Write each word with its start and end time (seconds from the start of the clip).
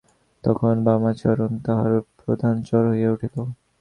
তখন 0.43 0.73
বামাচরণ 0.85 1.51
তাহার 1.65 1.91
প্রধান 2.19 2.55
চর 2.67 2.83
হইয়া 2.91 3.09
উঠিল। 3.11 3.35